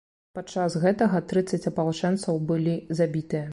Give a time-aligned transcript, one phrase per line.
[0.37, 3.47] Падчас гэтага, трыццаць апалчэнцаў былі забітыя.